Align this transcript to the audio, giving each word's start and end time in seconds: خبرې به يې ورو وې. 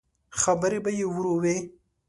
خبرې 0.41 0.79
به 0.83 0.91
يې 0.99 1.05
ورو 1.09 1.33
وې. 1.43 1.57